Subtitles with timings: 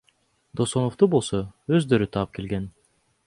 [0.59, 1.43] Досоновду болсо
[1.79, 2.67] өздөрү таап келген.